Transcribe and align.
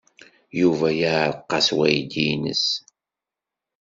Yuba 0.59 0.87
yeɛreq-as 0.99 1.67
weydi-nnes. 1.77 2.65